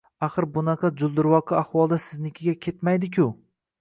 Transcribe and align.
Axir 0.27 0.45
bunaqa 0.53 0.91
juldurvoqi 1.01 1.57
ahvolda 1.59 1.99
siznikiga 2.07 2.55
ketmaydi-ku! 2.67 3.29